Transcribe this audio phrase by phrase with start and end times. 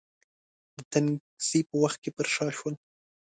[0.75, 2.75] د تنګسې په وخت کې پر شا شول.